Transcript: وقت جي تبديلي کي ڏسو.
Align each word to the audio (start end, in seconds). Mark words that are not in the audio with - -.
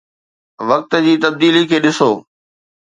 وقت 0.69 0.91
جي 1.05 1.13
تبديلي 1.23 1.63
کي 1.69 1.77
ڏسو. 1.83 2.11